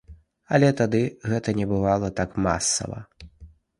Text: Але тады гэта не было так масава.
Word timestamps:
Але 0.57 0.69
тады 0.79 1.01
гэта 1.33 1.55
не 1.59 1.67
было 1.73 1.93
так 2.21 2.31
масава. 2.47 2.99